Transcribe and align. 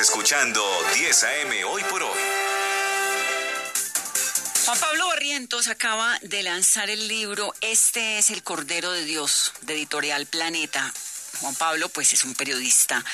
Escuchando 0.00 0.64
10 0.94 1.24
AM 1.24 1.50
hoy 1.68 1.82
por 1.90 2.00
hoy. 2.04 2.20
Juan 4.64 4.78
Pablo 4.78 5.08
Barrientos 5.08 5.66
acaba 5.66 6.16
de 6.22 6.44
lanzar 6.44 6.88
el 6.88 7.08
libro 7.08 7.52
Este 7.60 8.18
es 8.18 8.30
el 8.30 8.44
Cordero 8.44 8.92
de 8.92 9.04
Dios, 9.04 9.52
de 9.62 9.74
editorial 9.74 10.26
Planeta. 10.26 10.94
Juan 11.40 11.56
Pablo, 11.56 11.88
pues 11.88 12.12
es 12.12 12.22
un 12.22 12.34
periodista 12.34 13.04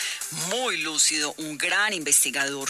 muy 0.51 0.77
lúcido, 0.83 1.35
un 1.39 1.57
gran 1.57 1.95
investigador 1.95 2.69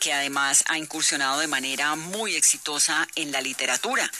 que 0.00 0.12
además 0.12 0.62
ha 0.68 0.76
incursionado 0.76 1.40
de 1.40 1.46
manera 1.46 1.94
muy 1.94 2.34
exitosa 2.34 3.08
en 3.14 3.32
la 3.32 3.40
literatura. 3.40 4.10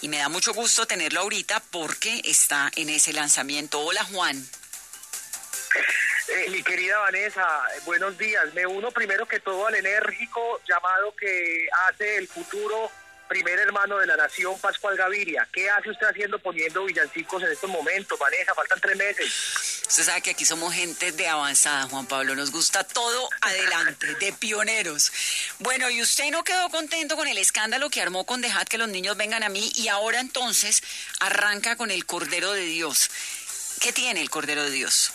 Y 0.00 0.08
me 0.08 0.16
da 0.16 0.30
mucho 0.30 0.54
gusto 0.54 0.86
tenerlo 0.86 1.20
ahorita 1.20 1.60
porque 1.70 2.22
está 2.24 2.72
en 2.76 2.88
ese 2.88 3.12
lanzamiento. 3.12 3.78
Hola 3.80 4.04
Juan. 4.04 4.48
Eh, 6.36 6.50
mi 6.50 6.62
querida 6.62 6.98
Vanessa, 6.98 7.46
buenos 7.86 8.18
días. 8.18 8.52
Me 8.52 8.66
uno 8.66 8.90
primero 8.90 9.26
que 9.26 9.40
todo 9.40 9.66
al 9.66 9.74
enérgico 9.74 10.60
llamado 10.68 11.14
que 11.16 11.66
hace 11.88 12.16
el 12.16 12.28
futuro 12.28 12.90
primer 13.26 13.58
hermano 13.58 13.96
de 13.96 14.06
la 14.06 14.16
nación, 14.16 14.58
Pascual 14.60 14.98
Gaviria. 14.98 15.48
¿Qué 15.50 15.70
hace 15.70 15.90
usted 15.90 16.06
haciendo 16.06 16.38
poniendo 16.38 16.84
villancicos 16.84 17.42
en 17.42 17.52
estos 17.52 17.70
momentos, 17.70 18.18
Vanessa? 18.18 18.54
Faltan 18.54 18.78
tres 18.80 18.96
meses. 18.98 19.32
Usted 19.88 20.04
sabe 20.04 20.20
que 20.20 20.30
aquí 20.32 20.44
somos 20.44 20.74
gente 20.74 21.10
de 21.12 21.26
avanzada, 21.26 21.88
Juan 21.88 22.04
Pablo. 22.06 22.34
Nos 22.34 22.50
gusta 22.50 22.84
todo 22.84 23.30
adelante, 23.40 24.14
de 24.16 24.32
pioneros. 24.34 25.10
Bueno, 25.60 25.88
y 25.88 26.02
usted 26.02 26.30
no 26.30 26.44
quedó 26.44 26.68
contento 26.68 27.16
con 27.16 27.28
el 27.28 27.38
escándalo 27.38 27.88
que 27.88 28.02
armó 28.02 28.26
con 28.26 28.42
Dejad 28.42 28.66
que 28.66 28.76
los 28.76 28.88
niños 28.88 29.16
vengan 29.16 29.42
a 29.42 29.48
mí 29.48 29.72
y 29.76 29.88
ahora 29.88 30.20
entonces 30.20 30.82
arranca 31.20 31.76
con 31.76 31.90
el 31.90 32.04
Cordero 32.04 32.52
de 32.52 32.66
Dios. 32.66 33.10
¿Qué 33.80 33.94
tiene 33.94 34.20
el 34.20 34.28
Cordero 34.28 34.64
de 34.64 34.70
Dios? 34.70 35.12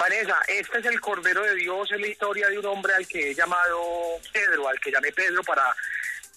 Vanessa, 0.00 0.40
este 0.48 0.78
es 0.78 0.86
el 0.86 0.98
Cordero 0.98 1.42
de 1.42 1.54
Dios, 1.56 1.92
es 1.92 2.00
la 2.00 2.06
historia 2.06 2.48
de 2.48 2.58
un 2.58 2.64
hombre 2.64 2.94
al 2.94 3.06
que 3.06 3.30
he 3.30 3.34
llamado 3.34 3.78
Pedro, 4.32 4.66
al 4.66 4.80
que 4.80 4.90
llamé 4.90 5.12
Pedro 5.12 5.44
para 5.44 5.76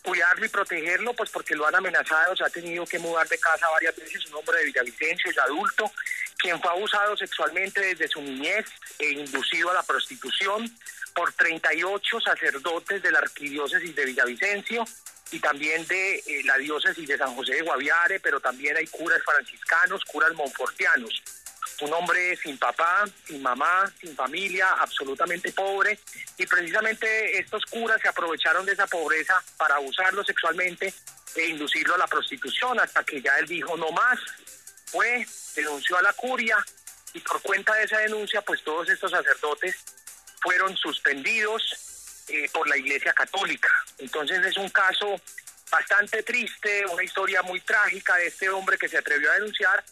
cuidarlo 0.03 0.45
y 0.45 0.49
protegerlo, 0.49 1.13
pues 1.13 1.29
porque 1.29 1.55
lo 1.55 1.65
han 1.65 1.75
amenazado, 1.75 2.35
se 2.35 2.43
ha 2.43 2.49
tenido 2.49 2.85
que 2.85 2.99
mudar 2.99 3.25
de 3.29 3.37
casa 3.37 3.69
varias 3.69 3.95
veces, 3.95 4.25
un 4.25 4.35
hombre 4.35 4.57
de 4.57 4.65
Villavicencio, 4.65 5.31
ya 5.31 5.43
adulto, 5.43 5.89
quien 6.35 6.59
fue 6.61 6.71
abusado 6.71 7.15
sexualmente 7.15 7.79
desde 7.79 8.09
su 8.09 8.21
niñez 8.21 8.65
e 8.99 9.11
inducido 9.11 9.69
a 9.71 9.75
la 9.75 9.83
prostitución 9.83 10.69
por 11.15 11.31
38 11.31 12.19
sacerdotes 12.19 13.01
de 13.01 13.11
la 13.13 13.19
arquidiócesis 13.19 13.95
de 13.95 14.05
Villavicencio 14.05 14.83
y 15.31 15.39
también 15.39 15.87
de 15.87 16.15
eh, 16.17 16.41
la 16.43 16.57
diócesis 16.57 17.07
de 17.07 17.17
San 17.17 17.33
José 17.33 17.53
de 17.53 17.61
Guaviare, 17.61 18.19
pero 18.19 18.41
también 18.41 18.75
hay 18.75 18.87
curas 18.87 19.23
franciscanos, 19.23 20.03
curas 20.03 20.33
monfortianos 20.33 21.23
un 21.83 21.93
hombre 21.93 22.35
sin 22.37 22.57
papá, 22.57 23.05
sin 23.25 23.41
mamá, 23.41 23.91
sin 23.99 24.15
familia, 24.15 24.69
absolutamente 24.79 25.51
pobre, 25.51 25.99
y 26.37 26.45
precisamente 26.45 27.37
estos 27.39 27.65
curas 27.65 28.01
se 28.01 28.07
aprovecharon 28.07 28.65
de 28.65 28.73
esa 28.73 28.87
pobreza 28.87 29.41
para 29.57 29.75
abusarlo 29.75 30.23
sexualmente 30.23 30.93
e 31.35 31.47
inducirlo 31.47 31.95
a 31.95 31.97
la 31.97 32.07
prostitución, 32.07 32.79
hasta 32.79 33.03
que 33.03 33.21
ya 33.21 33.37
él 33.39 33.47
dijo 33.47 33.75
no 33.77 33.91
más, 33.91 34.19
fue, 34.85 35.25
denunció 35.55 35.97
a 35.97 36.01
la 36.01 36.13
curia, 36.13 36.57
y 37.13 37.19
por 37.19 37.41
cuenta 37.41 37.73
de 37.75 37.83
esa 37.83 37.99
denuncia, 37.99 38.41
pues 38.41 38.63
todos 38.63 38.89
estos 38.89 39.11
sacerdotes 39.11 39.75
fueron 40.41 40.75
suspendidos 40.77 41.61
eh, 42.27 42.49
por 42.51 42.67
la 42.67 42.77
Iglesia 42.77 43.13
Católica. 43.13 43.69
Entonces 43.97 44.45
es 44.45 44.57
un 44.57 44.69
caso 44.69 45.19
bastante 45.69 46.23
triste, 46.23 46.85
una 46.87 47.03
historia 47.03 47.41
muy 47.41 47.59
trágica 47.61 48.15
de 48.15 48.27
este 48.27 48.49
hombre 48.49 48.77
que 48.77 48.87
se 48.87 48.97
atrevió 48.97 49.31
a 49.31 49.35
denunciar 49.35 49.83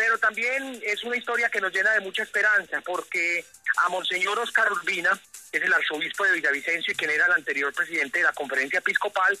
pero 0.00 0.16
también 0.16 0.80
es 0.82 1.04
una 1.04 1.14
historia 1.14 1.50
que 1.50 1.60
nos 1.60 1.74
llena 1.74 1.92
de 1.92 2.00
mucha 2.00 2.22
esperanza, 2.22 2.80
porque 2.80 3.44
a 3.84 3.90
Monseñor 3.90 4.38
Oscar 4.38 4.72
Urbina, 4.72 5.10
que 5.52 5.58
es 5.58 5.64
el 5.64 5.74
arzobispo 5.74 6.24
de 6.24 6.32
Villavicencio 6.32 6.94
y 6.94 6.96
quien 6.96 7.10
era 7.10 7.26
el 7.26 7.32
anterior 7.32 7.70
presidente 7.74 8.20
de 8.20 8.24
la 8.24 8.32
conferencia 8.32 8.78
episcopal, 8.78 9.38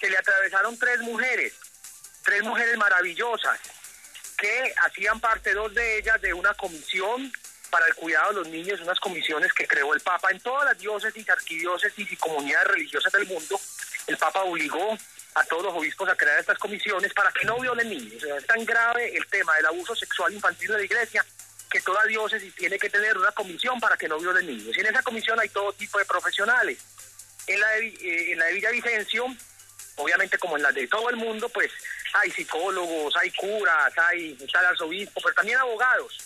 se 0.00 0.10
le 0.10 0.18
atravesaron 0.18 0.76
tres 0.80 0.98
mujeres, 1.02 1.52
tres 2.24 2.42
mujeres 2.42 2.76
maravillosas, 2.76 3.60
que 4.36 4.74
hacían 4.84 5.20
parte, 5.20 5.54
dos 5.54 5.72
de 5.74 5.98
ellas, 5.98 6.20
de 6.20 6.34
una 6.34 6.54
comisión 6.54 7.32
para 7.70 7.86
el 7.86 7.94
cuidado 7.94 8.30
de 8.30 8.38
los 8.40 8.48
niños, 8.48 8.80
unas 8.80 8.98
comisiones 8.98 9.52
que 9.52 9.68
creó 9.68 9.94
el 9.94 10.00
Papa 10.00 10.32
en 10.32 10.40
todas 10.40 10.64
las 10.64 10.78
diócesis, 10.78 11.30
arquidiócesis 11.30 12.10
y 12.10 12.16
comunidades 12.16 12.66
religiosas 12.66 13.12
del 13.12 13.28
mundo. 13.28 13.60
El 14.08 14.18
Papa 14.18 14.42
obligó 14.42 14.98
a 15.34 15.44
todos 15.44 15.64
los 15.64 15.74
obispos 15.74 16.08
a 16.08 16.16
crear 16.16 16.38
estas 16.40 16.58
comisiones 16.58 17.12
para 17.14 17.30
que 17.32 17.46
no 17.46 17.58
violen 17.58 17.88
niños. 17.88 18.22
es 18.22 18.46
tan 18.46 18.64
grave 18.64 19.16
el 19.16 19.26
tema 19.26 19.54
del 19.56 19.66
abuso 19.66 19.94
sexual 19.94 20.32
infantil 20.32 20.68
de 20.68 20.78
la 20.78 20.84
iglesia 20.84 21.24
que 21.70 21.80
toda 21.80 22.04
diócesis 22.04 22.52
tiene 22.54 22.78
que 22.78 22.90
tener 22.90 23.16
una 23.16 23.30
comisión 23.30 23.78
para 23.78 23.96
que 23.96 24.08
no 24.08 24.18
violen 24.18 24.46
niños. 24.46 24.76
Y 24.76 24.80
en 24.80 24.86
esa 24.86 25.02
comisión 25.02 25.38
hay 25.38 25.48
todo 25.50 25.72
tipo 25.72 25.98
de 25.98 26.04
profesionales. 26.04 26.78
En 27.46 27.60
la 27.60 27.68
de, 27.68 27.86
eh, 27.86 28.32
en 28.32 28.38
la 28.40 28.46
de 28.46 28.54
Villavicencio, 28.54 29.26
obviamente 29.96 30.36
como 30.38 30.56
en 30.56 30.64
la 30.64 30.72
de 30.72 30.88
todo 30.88 31.08
el 31.10 31.16
mundo, 31.16 31.48
pues 31.48 31.70
hay 32.14 32.30
psicólogos, 32.32 33.14
hay 33.16 33.30
curas, 33.30 33.92
hay 33.98 34.36
el 34.40 34.66
arzobispo, 34.66 35.20
pero 35.22 35.34
también 35.34 35.58
abogados. 35.58 36.18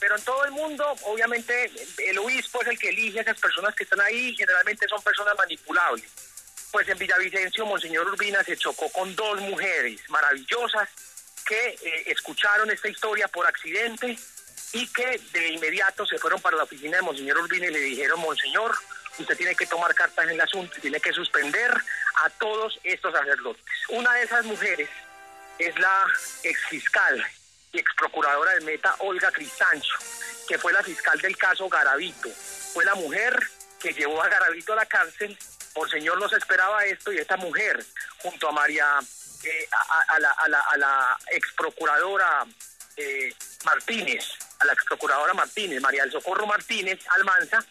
Pero 0.00 0.16
en 0.16 0.24
todo 0.24 0.44
el 0.44 0.50
mundo, 0.50 0.84
obviamente, 1.02 1.70
el 1.98 2.18
obispo 2.18 2.60
es 2.62 2.68
el 2.68 2.78
que 2.78 2.88
elige 2.88 3.20
a 3.20 3.22
esas 3.22 3.38
personas 3.38 3.76
que 3.76 3.84
están 3.84 4.00
ahí, 4.00 4.34
generalmente 4.34 4.88
son 4.88 5.00
personas 5.02 5.36
manipulables 5.36 6.10
pues 6.70 6.88
en 6.88 6.98
Villavicencio 6.98 7.66
Monseñor 7.66 8.06
Urbina 8.08 8.42
se 8.44 8.56
chocó 8.56 8.90
con 8.90 9.14
dos 9.16 9.40
mujeres 9.40 10.00
maravillosas 10.08 10.88
que 11.46 11.68
eh, 11.70 12.02
escucharon 12.06 12.70
esta 12.70 12.88
historia 12.88 13.26
por 13.28 13.46
accidente 13.46 14.18
y 14.72 14.86
que 14.88 15.20
de 15.32 15.48
inmediato 15.48 16.04
se 16.06 16.18
fueron 16.18 16.40
para 16.40 16.56
la 16.56 16.64
oficina 16.64 16.96
de 16.96 17.02
Monseñor 17.02 17.38
Urbina 17.38 17.66
y 17.66 17.72
le 17.72 17.80
dijeron, 17.80 18.20
Monseñor, 18.20 18.76
usted 19.18 19.36
tiene 19.36 19.54
que 19.54 19.66
tomar 19.66 19.94
cartas 19.94 20.26
en 20.26 20.32
el 20.32 20.40
asunto, 20.40 20.76
tiene 20.80 21.00
que 21.00 21.12
suspender 21.12 21.72
a 22.24 22.30
todos 22.30 22.78
estos 22.84 23.12
sacerdotes. 23.14 23.64
Una 23.88 24.12
de 24.14 24.24
esas 24.24 24.44
mujeres 24.44 24.90
es 25.58 25.78
la 25.78 26.06
exfiscal 26.42 27.24
y 27.72 27.78
exprocuradora 27.78 28.52
de 28.54 28.60
Meta, 28.60 28.94
Olga 28.98 29.30
Cristancho, 29.32 29.96
que 30.46 30.58
fue 30.58 30.72
la 30.72 30.82
fiscal 30.82 31.18
del 31.20 31.36
caso 31.36 31.68
Garavito. 31.68 32.28
Fue 32.74 32.84
la 32.84 32.94
mujer 32.94 33.38
que 33.80 33.92
llevó 33.92 34.22
a 34.22 34.28
Garavito 34.28 34.74
a 34.74 34.76
la 34.76 34.86
cárcel 34.86 35.36
por 35.78 35.88
señor 35.88 36.18
no 36.18 36.28
se 36.28 36.34
esperaba 36.34 36.84
esto 36.86 37.12
y 37.12 37.18
esta 37.18 37.36
mujer, 37.36 37.84
junto 38.20 38.48
a 38.48 38.52
María, 38.52 38.84
eh, 39.44 39.68
a, 40.08 40.18
la, 40.18 40.30
a, 40.32 40.76
la, 40.76 41.16
ex 41.30 41.52
procuradora 41.52 42.44
eh, 42.96 43.32
Martínez, 43.64 44.24
a 44.58 44.64
la 44.64 44.72
ex 44.72 44.84
procuradora 44.84 45.34
Martínez, 45.34 45.80
María 45.80 46.02
del 46.02 46.10
Socorro 46.10 46.48
Martínez 46.48 46.98
Almanza, 47.10 47.64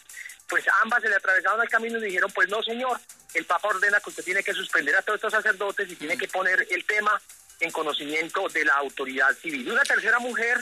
pues 0.48 0.64
ambas 0.84 1.02
se 1.02 1.10
le 1.10 1.18
atravesaron 1.18 1.62
el 1.62 1.68
camino 1.68 1.98
y 1.98 2.06
dijeron, 2.06 2.32
pues 2.32 2.48
no 2.48 2.64
señor, 2.64 2.98
el 3.34 3.44
Papa 3.44 3.68
ordena 3.68 4.00
que 4.00 4.10
usted 4.10 4.24
tiene 4.24 4.42
que 4.42 4.54
suspender 4.54 4.96
a 4.96 5.02
todos 5.02 5.18
estos 5.18 5.34
sacerdotes 5.34 5.92
y 5.92 5.98
tiene 5.98 6.18
que 6.18 6.30
poner 6.30 6.66
el 6.72 6.86
tema 6.86 7.22
en 7.60 7.72
conocimiento 7.72 8.48
de 8.48 8.64
la 8.64 8.76
autoridad 8.76 9.36
civil. 9.36 9.70
Una 9.70 9.84
tercera 9.84 10.20
mujer 10.20 10.58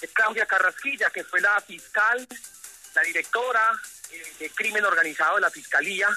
es 0.00 0.10
Claudia 0.14 0.46
Carrasquilla, 0.46 1.10
que 1.10 1.24
fue 1.24 1.42
la 1.42 1.60
fiscal, 1.60 2.26
la 2.94 3.02
directora 3.02 3.70
eh, 4.12 4.32
de 4.38 4.48
crimen 4.48 4.86
organizado 4.86 5.34
de 5.34 5.42
la 5.42 5.50
Fiscalía 5.50 6.08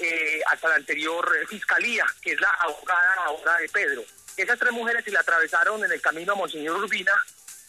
eh, 0.00 0.40
hasta 0.50 0.68
la 0.68 0.76
anterior 0.76 1.46
fiscalía, 1.48 2.06
que 2.20 2.32
es 2.32 2.40
la 2.40 2.50
abogada 2.60 3.14
ahora 3.26 3.56
de 3.58 3.68
Pedro. 3.68 4.04
Esas 4.36 4.58
tres 4.58 4.72
mujeres 4.72 5.04
se 5.04 5.10
le 5.10 5.18
atravesaron 5.18 5.84
en 5.84 5.92
el 5.92 6.00
camino 6.00 6.32
a 6.32 6.36
Monseñor 6.36 6.76
Urbina 6.76 7.12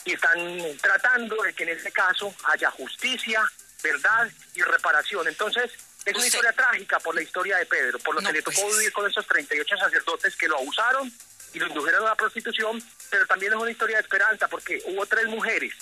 y 0.05 0.13
están 0.13 0.39
tratando 0.81 1.41
de 1.43 1.53
que 1.53 1.63
en 1.63 1.69
este 1.69 1.91
caso 1.91 2.33
haya 2.45 2.71
justicia, 2.71 3.43
verdad 3.83 4.29
y 4.55 4.61
reparación. 4.61 5.27
Entonces, 5.27 5.71
es 6.05 6.15
una 6.15 6.25
historia 6.25 6.53
trágica 6.53 6.99
por 6.99 7.13
la 7.13 7.21
historia 7.21 7.57
de 7.57 7.65
Pedro, 7.65 7.99
por 7.99 8.15
lo 8.15 8.21
que 8.21 8.33
le 8.33 8.41
tocó 8.41 8.61
pues 8.61 8.77
vivir 8.77 8.93
con 8.93 9.09
esos 9.09 9.25
38 9.27 9.77
sacerdotes 9.77 10.35
que 10.35 10.47
lo 10.47 10.57
abusaron 10.57 11.11
y 11.53 11.59
lo 11.59 11.67
indujeron 11.67 12.05
a 12.05 12.09
la 12.09 12.15
prostitución, 12.15 12.81
pero 13.09 13.27
también 13.27 13.53
es 13.53 13.59
una 13.59 13.71
historia 13.71 13.97
de 13.97 14.03
esperanza 14.03 14.47
porque 14.47 14.81
hubo 14.85 15.05
tres 15.05 15.27
mujeres 15.27 15.73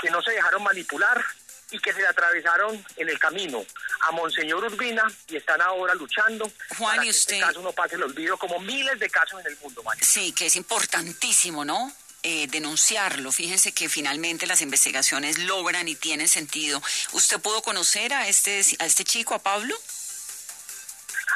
que 0.00 0.10
no 0.10 0.22
se 0.22 0.32
dejaron 0.32 0.62
manipular, 0.62 1.22
y 1.70 1.78
que 1.78 1.92
se 1.92 2.00
le 2.00 2.06
atravesaron 2.06 2.84
en 2.96 3.08
el 3.08 3.18
camino 3.18 3.64
a 4.02 4.10
Monseñor 4.12 4.64
Urbina 4.64 5.04
y 5.28 5.36
están 5.36 5.60
ahora 5.60 5.94
luchando 5.94 6.50
Juan, 6.76 6.96
para 6.96 7.06
y 7.06 7.10
usted... 7.10 7.34
que 7.34 7.38
este 7.38 7.46
caso 7.46 7.62
no 7.62 7.72
pase 7.72 7.96
el 7.96 8.02
olvido, 8.02 8.36
como 8.36 8.58
miles 8.60 8.98
de 8.98 9.08
casos 9.10 9.40
en 9.40 9.46
el 9.46 9.58
mundo, 9.58 9.82
Sí, 10.00 10.32
que 10.32 10.46
es 10.46 10.56
importantísimo, 10.56 11.64
¿no? 11.64 11.92
Eh, 12.22 12.48
denunciarlo. 12.48 13.32
Fíjense 13.32 13.72
que 13.72 13.88
finalmente 13.88 14.46
las 14.46 14.60
investigaciones 14.60 15.38
logran 15.38 15.88
y 15.88 15.94
tienen 15.94 16.28
sentido. 16.28 16.82
¿Usted 17.12 17.40
pudo 17.40 17.62
conocer 17.62 18.12
a 18.12 18.28
este, 18.28 18.60
a 18.78 18.84
este 18.84 19.04
chico, 19.04 19.34
a 19.34 19.38
Pablo? 19.38 19.74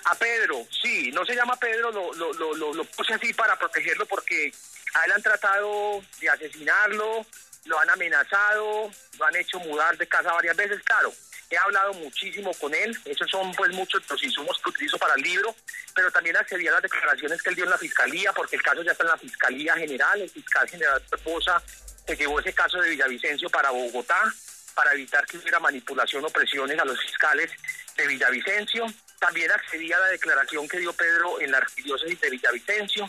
A 0.04 0.14
Pedro, 0.16 0.66
sí, 0.82 1.10
no 1.12 1.25
se 1.25 1.34
llama 1.34 1.56
Pedro, 1.56 1.90
lo, 1.90 2.12
lo, 2.12 2.34
lo, 2.34 2.75
lo 2.75 2.84
puse 2.84 3.14
así 3.14 3.32
para 3.32 3.58
protegerlo 3.58 4.04
porque 4.04 4.52
a 4.92 5.04
él 5.06 5.12
han 5.12 5.22
tratado 5.22 6.04
de 6.20 6.28
asesinarlo, 6.28 7.25
lo 7.64 7.81
han 7.81 7.88
amenazado, 7.88 8.92
lo 9.19 9.25
han 9.26 9.37
hecho 9.37 9.58
mudar 9.61 9.96
de 9.96 10.06
casa 10.06 10.32
varias 10.32 10.56
veces, 10.56 10.82
claro. 10.84 11.12
He 11.50 11.58
hablado 11.58 11.93
muchísimo 11.94 12.52
con 12.55 12.75
él, 12.75 12.99
esos 13.05 13.31
son 13.31 13.52
pues 13.52 13.70
muchos 13.72 14.02
los 14.08 14.22
insumos 14.22 14.58
que 14.62 14.70
utilizo 14.70 14.99
para 14.99 15.14
el 15.14 15.22
libro, 15.22 15.55
pero 15.94 16.11
también 16.11 16.37
accedí 16.37 16.66
a 16.66 16.72
las 16.72 16.82
declaraciones 16.82 17.43
que 17.43 17.50
él 17.50 17.56
dio 17.56 17.64
en 17.64 17.70
la 17.70 17.78
fiscalía, 17.78 18.32
porque 18.32 18.56
el 18.56 18.62
caso 18.62 18.82
ya 18.82 18.93
está 18.93 19.05
en 19.05 19.11
la 19.11 19.19
fiscalía 19.19 19.75
general, 19.75 20.20
el 20.20 20.31
fiscal 20.31 20.69
general 20.69 21.02
Esposa 21.12 21.62
que 22.06 22.16
llevó 22.16 22.40
ese 22.40 22.52
caso 22.52 22.78
de 22.78 22.90
Villavicencio 22.90 23.49
para 23.49 23.70
Bogotá, 23.70 24.20
para 24.75 24.93
evitar 24.93 25.25
que 25.26 25.38
hubiera 25.38 25.58
manipulación 25.60 26.25
o 26.25 26.31
presiones 26.31 26.78
a 26.78 26.84
los 26.84 27.00
fiscales 27.00 27.50
de 27.96 28.06
Villavicencio. 28.06 28.87
También 29.19 29.50
accedí 29.50 29.93
a 29.93 29.99
la 29.99 30.08
declaración 30.08 30.69
que 30.69 30.78
dio 30.78 30.93
Pedro 30.93 31.40
en 31.40 31.52
la 31.52 31.58
arquidiócesis 31.58 32.20
de 32.20 32.31
Villavicencio. 32.31 33.06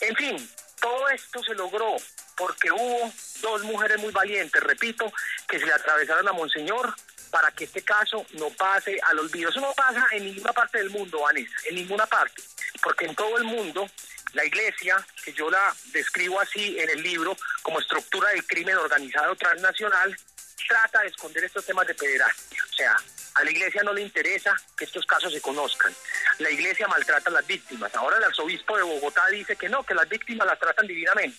En 0.00 0.16
fin, 0.16 0.50
todo 0.80 1.08
esto 1.10 1.42
se 1.44 1.54
logró 1.54 1.96
porque 2.36 2.72
hubo 2.72 3.12
dos 3.40 3.62
mujeres 3.64 3.98
muy 3.98 4.12
valientes, 4.12 4.62
repito, 4.62 5.12
que 5.48 5.58
se 5.58 5.66
le 5.66 5.72
atravesaron 5.72 6.28
a 6.28 6.32
Monseñor 6.32 6.94
para 7.30 7.50
que 7.50 7.64
este 7.64 7.82
caso 7.82 8.24
no 8.34 8.50
pase 8.50 8.98
al 9.02 9.18
olvido. 9.18 9.50
Eso 9.50 9.60
no 9.60 9.72
pasa 9.72 10.06
en 10.12 10.24
ninguna 10.24 10.52
parte 10.52 10.78
del 10.78 10.90
mundo, 10.90 11.20
Vanessa, 11.20 11.54
en 11.68 11.74
ninguna 11.74 12.06
parte, 12.06 12.42
porque 12.82 13.06
en 13.06 13.14
todo 13.14 13.36
el 13.38 13.44
mundo 13.44 13.88
la 14.34 14.44
iglesia, 14.44 15.04
que 15.24 15.32
yo 15.32 15.50
la 15.50 15.74
describo 15.92 16.40
así 16.40 16.78
en 16.78 16.90
el 16.90 17.02
libro 17.02 17.36
como 17.62 17.80
estructura 17.80 18.30
del 18.30 18.44
crimen 18.46 18.76
organizado 18.76 19.34
transnacional, 19.36 20.16
trata 20.68 21.00
de 21.00 21.08
esconder 21.08 21.44
estos 21.44 21.64
temas 21.64 21.86
de 21.86 21.94
pederastia. 21.94 22.64
O 22.70 22.74
sea, 22.74 22.96
a 23.34 23.44
la 23.44 23.50
iglesia 23.50 23.82
no 23.82 23.92
le 23.92 24.02
interesa 24.02 24.54
que 24.76 24.84
estos 24.84 25.04
casos 25.06 25.32
se 25.32 25.40
conozcan. 25.40 25.94
La 26.38 26.50
iglesia 26.50 26.88
maltrata 26.88 27.30
a 27.30 27.32
las 27.32 27.46
víctimas. 27.46 27.94
Ahora 27.94 28.16
el 28.18 28.24
arzobispo 28.24 28.76
de 28.76 28.82
Bogotá 28.82 29.26
dice 29.28 29.56
que 29.56 29.68
no, 29.68 29.84
que 29.84 29.94
las 29.94 30.08
víctimas 30.08 30.46
las 30.46 30.58
tratan 30.58 30.86
divinamente. 30.86 31.36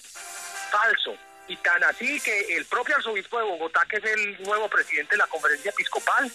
Falso. 0.72 1.18
Y 1.48 1.58
tan 1.58 1.84
así 1.84 2.20
que 2.22 2.56
el 2.56 2.66
propio 2.66 2.96
arzobispo 2.96 3.38
de 3.38 3.44
Bogotá, 3.44 3.86
que 3.88 3.98
es 3.98 4.06
el 4.06 4.44
nuevo 4.44 4.68
presidente 4.68 5.12
de 5.12 5.18
la 5.18 5.28
conferencia 5.28 5.70
episcopal, 5.70 6.32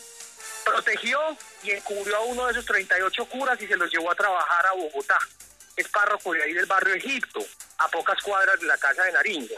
protegió 0.65 1.19
y 1.63 1.73
encubrió 1.73 2.17
a 2.17 2.21
uno 2.21 2.47
de 2.47 2.53
esos 2.53 2.67
38 2.67 3.25
curas 3.27 3.61
y 3.61 3.67
se 3.67 3.77
los 3.77 3.91
llevó 3.91 4.11
a 4.11 4.15
trabajar 4.15 4.67
a 4.67 4.73
Bogotá. 4.73 5.19
Es 5.77 5.89
párroco 5.89 6.33
de 6.33 6.43
ahí 6.43 6.53
del 6.53 6.67
barrio 6.67 6.95
Egipto, 6.95 7.41
a 7.79 7.89
pocas 7.89 8.23
cuadras 8.23 8.61
de 8.61 8.67
la 8.67 8.79
casa 8.79 9.03
de 9.03 9.13
Nariño. 9.13 9.57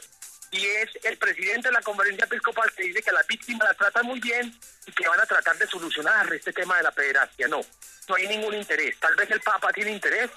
Y 0.53 0.67
es 0.67 0.91
el 1.05 1.17
presidente 1.19 1.69
de 1.69 1.73
la 1.73 1.83
conferencia 1.83 2.25
episcopal 2.25 2.71
que 2.73 2.85
dice 2.85 3.03
que 3.03 3.11
a 3.11 3.15
las 3.15 3.27
víctimas 3.27 3.69
las 3.69 3.77
tratan 3.77 4.07
muy 4.07 4.21
bien 4.21 4.59
y 4.87 4.93
que 4.93 5.09
van 5.09 5.21
a 5.21 5.27
tratar 5.27 5.57
de 5.57 5.67
solucionar 5.67 6.33
este 6.33 6.53
tema 6.53 6.77
de 6.77 6.83
la 6.85 6.93
pederastia. 6.93 7.49
No, 7.49 7.61
no 8.09 8.15
hay 8.15 8.29
ningún 8.29 8.55
interés. 8.55 8.99
Tal 9.01 9.15
vez 9.17 9.31
el 9.31 9.41
Papa 9.41 9.73
tiene 9.73 9.93
interés, 9.93 10.31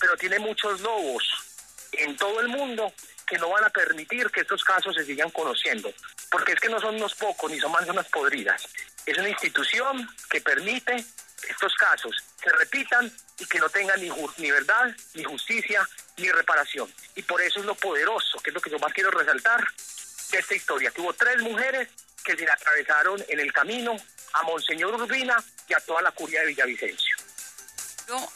pero 0.00 0.16
tiene 0.16 0.38
muchos 0.38 0.80
lobos 0.80 1.47
en 1.92 2.16
todo 2.16 2.40
el 2.40 2.48
mundo 2.48 2.92
que 3.26 3.38
no 3.38 3.50
van 3.50 3.64
a 3.64 3.70
permitir 3.70 4.30
que 4.30 4.40
estos 4.40 4.64
casos 4.64 4.94
se 4.94 5.04
sigan 5.04 5.30
conociendo, 5.30 5.92
porque 6.30 6.52
es 6.52 6.60
que 6.60 6.68
no 6.68 6.80
son 6.80 6.96
unos 6.96 7.14
pocos 7.14 7.50
ni 7.50 7.60
son 7.60 7.72
manzanas 7.72 8.08
podridas. 8.08 8.66
Es 9.04 9.16
una 9.18 9.28
institución 9.28 10.08
que 10.30 10.40
permite 10.40 11.04
que 11.42 11.52
estos 11.52 11.74
casos 11.74 12.16
se 12.42 12.50
repitan 12.50 13.12
y 13.38 13.46
que 13.46 13.58
no 13.58 13.68
tengan 13.68 14.00
ni, 14.00 14.10
ni 14.38 14.50
verdad, 14.50 14.94
ni 15.14 15.24
justicia, 15.24 15.86
ni 16.16 16.30
reparación. 16.30 16.92
Y 17.14 17.22
por 17.22 17.40
eso 17.42 17.60
es 17.60 17.66
lo 17.66 17.74
poderoso, 17.74 18.38
que 18.40 18.50
es 18.50 18.54
lo 18.54 18.60
que 18.60 18.70
yo 18.70 18.78
más 18.78 18.92
quiero 18.92 19.10
resaltar 19.10 19.66
de 20.30 20.38
esta 20.38 20.54
historia. 20.54 20.90
Tuvo 20.90 21.12
tres 21.12 21.40
mujeres 21.42 21.88
que 22.24 22.36
se 22.36 22.44
le 22.44 22.50
atravesaron 22.50 23.24
en 23.28 23.40
el 23.40 23.52
camino 23.52 23.96
a 24.34 24.42
Monseñor 24.42 24.94
Urbina 24.94 25.42
y 25.68 25.74
a 25.74 25.80
toda 25.80 26.02
la 26.02 26.12
curia 26.12 26.40
de 26.40 26.48
Villavicencio. 26.48 27.16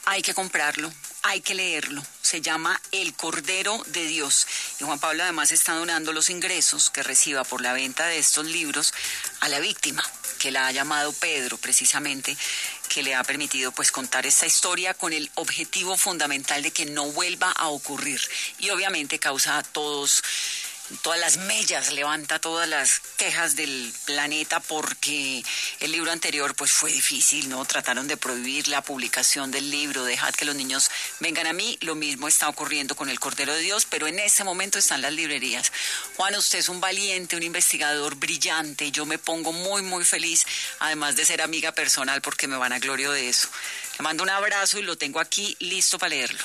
Hay 0.05 0.21
que 0.21 0.33
comprarlo, 0.33 0.91
hay 1.23 1.41
que 1.41 1.55
leerlo. 1.55 2.01
Se 2.33 2.41
llama 2.41 2.81
El 2.91 3.13
Cordero 3.13 3.79
de 3.89 4.07
Dios. 4.07 4.47
Y 4.79 4.85
Juan 4.85 4.97
Pablo 4.97 5.21
además 5.21 5.51
está 5.51 5.75
donando 5.75 6.13
los 6.13 6.31
ingresos 6.31 6.89
que 6.89 7.03
reciba 7.03 7.43
por 7.43 7.61
la 7.61 7.73
venta 7.73 8.07
de 8.07 8.17
estos 8.17 8.47
libros 8.47 8.91
a 9.41 9.49
la 9.49 9.59
víctima, 9.59 10.03
que 10.39 10.49
la 10.49 10.65
ha 10.65 10.71
llamado 10.71 11.13
Pedro 11.13 11.59
precisamente, 11.59 12.35
que 12.89 13.03
le 13.03 13.13
ha 13.13 13.23
permitido 13.23 13.71
pues 13.71 13.91
contar 13.91 14.25
esta 14.25 14.47
historia 14.47 14.95
con 14.95 15.13
el 15.13 15.29
objetivo 15.35 15.95
fundamental 15.95 16.63
de 16.63 16.71
que 16.71 16.87
no 16.87 17.05
vuelva 17.11 17.51
a 17.51 17.67
ocurrir. 17.67 18.19
Y 18.57 18.71
obviamente 18.71 19.19
causa 19.19 19.59
a 19.59 19.63
todos 19.63 20.23
todas 21.01 21.19
las 21.19 21.37
mellas, 21.37 21.91
levanta 21.91 22.39
todas 22.39 22.67
las 22.67 22.99
quejas 23.17 23.55
del 23.55 23.93
planeta 24.05 24.59
porque 24.59 25.43
el 25.79 25.91
libro 25.91 26.11
anterior 26.11 26.55
pues 26.55 26.71
fue 26.71 26.91
difícil, 26.91 27.49
¿no? 27.49 27.63
Trataron 27.65 28.07
de 28.07 28.17
prohibir 28.17 28.67
la 28.67 28.81
publicación 28.81 29.51
del 29.51 29.69
libro, 29.69 30.03
dejad 30.03 30.33
que 30.33 30.45
los 30.45 30.55
niños 30.55 30.91
vengan 31.19 31.47
a 31.47 31.53
mí, 31.53 31.77
lo 31.81 31.95
mismo 31.95 32.27
está 32.27 32.49
ocurriendo 32.49 32.95
con 32.95 33.09
el 33.09 33.19
Cordero 33.19 33.53
de 33.53 33.61
Dios, 33.61 33.85
pero 33.89 34.07
en 34.07 34.19
ese 34.19 34.43
momento 34.43 34.77
están 34.77 35.01
las 35.01 35.13
librerías. 35.13 35.71
Juan, 36.15 36.35
usted 36.35 36.59
es 36.59 36.69
un 36.69 36.81
valiente, 36.81 37.35
un 37.35 37.43
investigador 37.43 38.15
brillante, 38.15 38.91
yo 38.91 39.05
me 39.05 39.17
pongo 39.17 39.53
muy, 39.53 39.81
muy 39.81 40.03
feliz, 40.03 40.45
además 40.79 41.15
de 41.15 41.25
ser 41.25 41.41
amiga 41.41 41.71
personal 41.71 42.21
porque 42.21 42.47
me 42.47 42.57
van 42.57 42.73
a 42.73 42.79
glorio 42.79 43.11
de 43.11 43.29
eso. 43.29 43.47
Le 43.97 44.03
mando 44.03 44.23
un 44.23 44.29
abrazo 44.29 44.79
y 44.79 44.83
lo 44.83 44.97
tengo 44.97 45.19
aquí 45.19 45.55
listo 45.59 45.97
para 45.97 46.09
leerlo. 46.09 46.43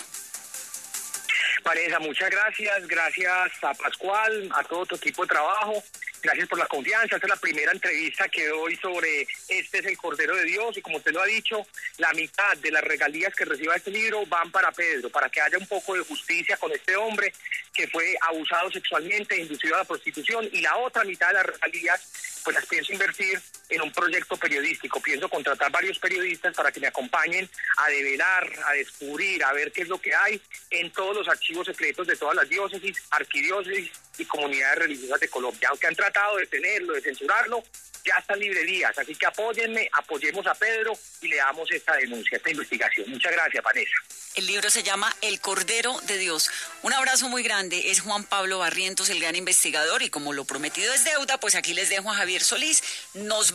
Vanessa, 1.64 1.98
muchas 1.98 2.30
gracias. 2.30 2.86
Gracias 2.86 3.52
a 3.62 3.74
Pascual, 3.74 4.48
a 4.54 4.64
todo 4.64 4.86
tu 4.86 4.96
equipo 4.96 5.22
de 5.22 5.28
trabajo. 5.28 5.82
Gracias 6.22 6.48
por 6.48 6.58
la 6.58 6.66
confianza. 6.66 7.16
Esta 7.16 7.26
es 7.26 7.30
la 7.30 7.36
primera 7.36 7.72
entrevista 7.72 8.28
que 8.28 8.48
doy 8.48 8.76
sobre 8.76 9.22
Este 9.48 9.78
es 9.78 9.86
el 9.86 9.96
Cordero 9.96 10.34
de 10.36 10.44
Dios 10.44 10.76
y 10.76 10.82
como 10.82 10.96
usted 10.96 11.12
lo 11.12 11.22
ha 11.22 11.26
dicho, 11.26 11.66
la 11.98 12.12
mitad 12.12 12.56
de 12.56 12.70
las 12.70 12.82
regalías 12.82 13.34
que 13.34 13.44
reciba 13.44 13.76
este 13.76 13.90
libro 13.90 14.26
van 14.26 14.50
para 14.50 14.72
Pedro, 14.72 15.10
para 15.10 15.28
que 15.28 15.40
haya 15.40 15.58
un 15.58 15.66
poco 15.66 15.94
de 15.94 16.00
justicia 16.00 16.56
con 16.56 16.72
este 16.72 16.96
hombre 16.96 17.32
que 17.72 17.86
fue 17.88 18.16
abusado 18.22 18.70
sexualmente, 18.70 19.36
inducido 19.36 19.76
a 19.76 19.78
la 19.78 19.84
prostitución 19.84 20.48
y 20.52 20.60
la 20.60 20.76
otra 20.78 21.04
mitad 21.04 21.28
de 21.28 21.34
las 21.34 21.46
regalías 21.46 22.28
pues 22.48 22.56
las 22.56 22.66
pienso 22.66 22.92
invertir 22.92 23.38
en 23.68 23.82
un 23.82 23.92
proyecto 23.92 24.36
periodístico. 24.36 25.00
Pienso 25.00 25.28
contratar 25.28 25.70
varios 25.70 25.98
periodistas 25.98 26.54
para 26.54 26.72
que 26.72 26.80
me 26.80 26.86
acompañen 26.86 27.48
a 27.76 27.90
develar, 27.90 28.50
a 28.66 28.72
descubrir, 28.72 29.44
a 29.44 29.52
ver 29.52 29.70
qué 29.70 29.82
es 29.82 29.88
lo 29.88 30.00
que 30.00 30.14
hay 30.14 30.40
en 30.70 30.90
todos 30.92 31.14
los 31.14 31.28
archivos 31.28 31.66
secretos 31.66 32.06
de 32.06 32.16
todas 32.16 32.34
las 32.34 32.48
diócesis, 32.48 32.96
arquidiócesis 33.10 33.90
y 34.16 34.24
comunidades 34.24 34.78
religiosas 34.78 35.20
de 35.20 35.28
Colombia. 35.28 35.68
Aunque 35.68 35.86
han 35.86 35.94
tratado 36.10 36.36
de 36.36 36.46
tenerlo, 36.46 36.94
de 36.94 37.02
censurarlo, 37.02 37.62
ya 38.04 38.16
están 38.18 38.38
librerías. 38.38 38.96
Así 38.98 39.14
que 39.14 39.26
apóyenme, 39.26 39.88
apoyemos 39.92 40.46
a 40.46 40.54
Pedro 40.54 40.92
y 41.20 41.28
le 41.28 41.36
damos 41.36 41.70
esta 41.70 41.94
denuncia, 41.96 42.36
esta 42.36 42.50
investigación. 42.50 43.10
Muchas 43.10 43.32
gracias, 43.32 43.62
Vanessa. 43.62 43.96
El 44.34 44.46
libro 44.46 44.70
se 44.70 44.82
llama 44.82 45.14
El 45.20 45.40
Cordero 45.40 45.98
de 46.02 46.18
Dios. 46.18 46.50
Un 46.82 46.92
abrazo 46.92 47.28
muy 47.28 47.42
grande. 47.42 47.90
Es 47.90 48.00
Juan 48.00 48.24
Pablo 48.24 48.58
Barrientos, 48.58 49.10
el 49.10 49.20
gran 49.20 49.36
investigador, 49.36 50.02
y 50.02 50.10
como 50.10 50.32
lo 50.32 50.44
prometido 50.44 50.92
es 50.94 51.04
deuda, 51.04 51.38
pues 51.38 51.54
aquí 51.54 51.74
les 51.74 51.88
dejo 51.88 52.10
a 52.10 52.14
Javier 52.14 52.42
Solís. 52.42 52.82
Nos 53.14 53.54